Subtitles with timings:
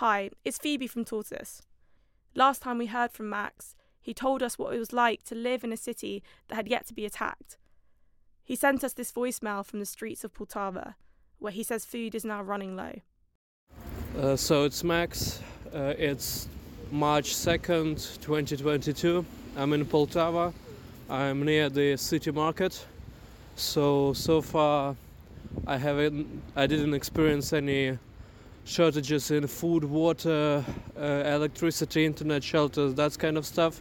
[0.00, 1.62] Hi, it's Phoebe from Tortoise.
[2.34, 5.64] Last time we heard from Max, he told us what it was like to live
[5.64, 7.56] in a city that had yet to be attacked.
[8.44, 10.96] He sent us this voicemail from the streets of Poltava,
[11.38, 12.92] where he says food is now running low.
[14.20, 15.40] Uh, so it's Max.
[15.74, 16.46] Uh, it's
[16.92, 19.24] March 2nd, 2022.
[19.56, 20.52] I'm in Poltava.
[21.08, 22.84] I'm near the city market.
[23.54, 24.94] So so far,
[25.66, 26.42] I haven't.
[26.54, 27.96] I didn't experience any
[28.66, 30.64] shortages in food, water,
[30.98, 33.80] uh, electricity, internet, shelters, that kind of stuff.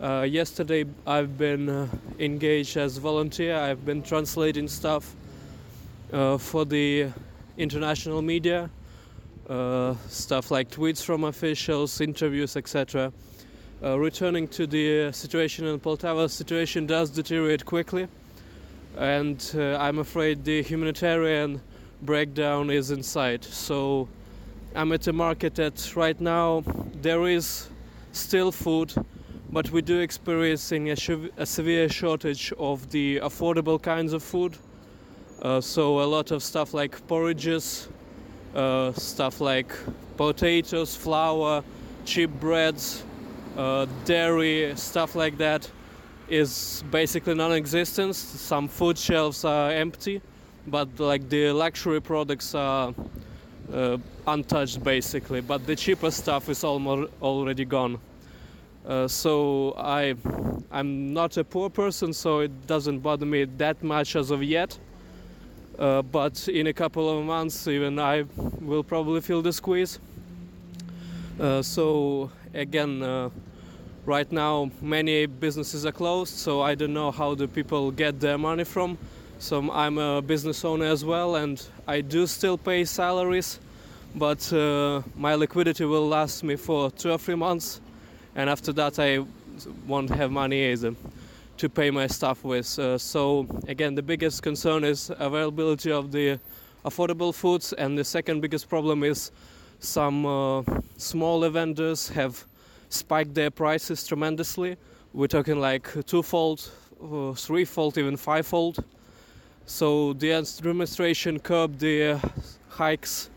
[0.00, 3.56] Uh, yesterday, I've been uh, engaged as volunteer.
[3.56, 5.14] I've been translating stuff
[6.12, 7.08] uh, for the
[7.58, 8.70] international media,
[9.48, 13.12] uh, stuff like tweets from officials, interviews, etc.
[13.82, 18.08] Uh, returning to the situation in Poltava, situation does deteriorate quickly,
[18.96, 21.60] and I'm afraid the humanitarian
[22.02, 23.44] breakdown is in sight.
[23.44, 24.08] So
[24.74, 26.62] I'm at a market that right now
[27.00, 27.68] there is
[28.12, 28.92] still food
[29.50, 30.96] but we do experiencing a,
[31.38, 34.56] a severe shortage of the affordable kinds of food.
[35.40, 37.88] Uh, so a lot of stuff like porridges,
[38.54, 39.72] uh, stuff like
[40.16, 41.62] potatoes, flour,
[42.04, 43.04] cheap breads,
[43.56, 45.70] uh, dairy, stuff like that
[46.28, 48.14] is basically non-existent.
[48.14, 50.20] Some food shelves are empty,
[50.68, 52.94] but like the luxury products are
[53.72, 55.40] uh, untouched basically.
[55.40, 57.98] But the cheaper stuff is almost already gone.
[58.86, 60.14] Uh, so I,
[60.70, 64.78] I'm not a poor person, so it doesn't bother me that much as of yet.
[65.78, 68.24] Uh, but in a couple of months, even I
[68.60, 69.98] will probably feel the squeeze.
[71.38, 73.30] Uh, so again, uh,
[74.06, 78.38] right now many businesses are closed, so I don't know how the people get their
[78.38, 78.98] money from.
[79.38, 83.60] So I'm a business owner as well, and I do still pay salaries,
[84.14, 87.80] but uh, my liquidity will last me for two or three months
[88.38, 89.24] and after that I
[89.86, 90.94] won't have money either
[91.56, 92.78] to pay my staff with.
[92.78, 96.38] Uh, so again, the biggest concern is availability of the
[96.84, 99.32] affordable foods, and the second biggest problem is
[99.80, 100.62] some uh,
[100.96, 102.44] smaller vendors have
[102.90, 104.76] spiked their prices tremendously.
[105.12, 106.70] We're talking like twofold,
[107.02, 108.84] uh, threefold, even fivefold.
[109.68, 112.18] So the administration curbed the
[112.70, 113.28] hikes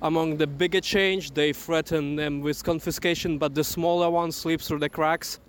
[0.00, 4.78] among the bigger change, they threaten them with confiscation, but the smaller ones slip through
[4.78, 5.40] the cracks.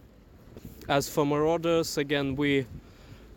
[0.89, 2.66] As for marauders, again, we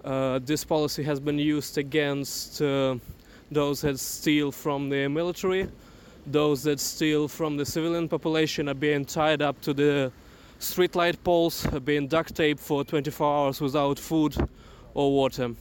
[0.06, 2.96] uh, this policy has been used against uh,
[3.50, 5.68] those that steal from the military.
[6.26, 10.10] Those that steal from the civilian population are being tied up to the
[10.60, 14.34] streetlight poles, are being duct taped for 24 hours without food
[14.94, 15.54] or water.